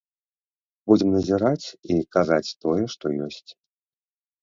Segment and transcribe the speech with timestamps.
[0.91, 1.67] Будзем назіраць
[1.99, 3.47] і казаць тое, што ёсць.